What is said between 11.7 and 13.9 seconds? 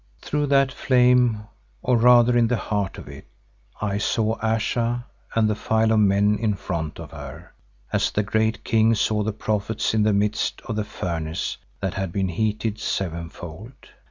that had been heated sevenfold.